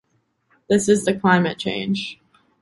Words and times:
This 0.67 0.89
is 0.89 1.05
the 1.05 1.13
climate 1.13 1.59
change. 1.59 2.19